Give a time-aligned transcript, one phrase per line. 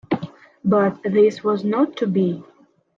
[0.65, 2.43] But this was not to be.